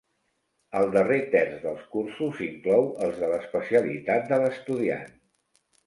El 0.79 0.87
darrer 0.95 1.17
terç 1.35 1.59
dels 1.67 1.85
cursos 1.97 2.41
inclou 2.47 2.91
els 3.09 3.23
de 3.25 3.33
l'especialitat 3.35 4.29
de 4.35 4.45
l'estudiant. 4.45 5.19